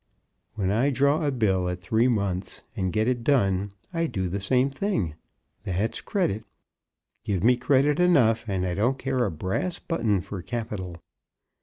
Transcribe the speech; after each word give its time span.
When 0.55 0.71
I 0.71 0.89
draw 0.89 1.23
a 1.23 1.29
bill 1.31 1.69
at 1.69 1.79
three 1.79 2.07
months, 2.07 2.63
and 2.75 2.91
get 2.91 3.07
it 3.07 3.23
done, 3.23 3.71
I 3.93 4.07
do 4.07 4.29
the 4.29 4.39
same 4.39 4.71
thing. 4.71 5.13
That's 5.63 6.01
credit. 6.01 6.43
Give 7.23 7.43
me 7.43 7.55
credit 7.55 7.99
enough, 7.99 8.45
and 8.47 8.65
I 8.65 8.73
don't 8.73 8.97
care 8.97 9.23
a 9.25 9.29
brass 9.29 9.77
button 9.77 10.21
for 10.21 10.41
capital. 10.41 10.99